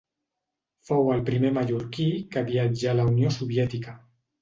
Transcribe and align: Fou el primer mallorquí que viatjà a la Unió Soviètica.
Fou 0.89 1.11
el 1.17 1.21
primer 1.27 1.53
mallorquí 1.59 2.09
que 2.35 2.45
viatjà 2.51 2.93
a 2.95 2.99
la 3.03 3.09
Unió 3.15 3.39
Soviètica. 3.41 3.99